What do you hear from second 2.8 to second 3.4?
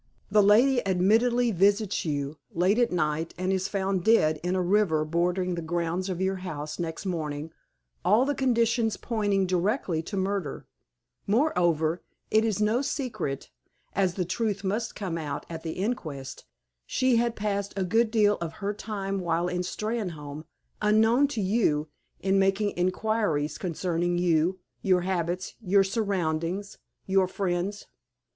night,